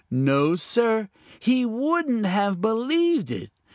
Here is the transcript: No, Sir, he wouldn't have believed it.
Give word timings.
No, 0.09 0.55
Sir, 0.55 1.09
he 1.39 1.63
wouldn't 1.63 2.25
have 2.25 2.59
believed 2.59 3.29
it. 3.29 3.51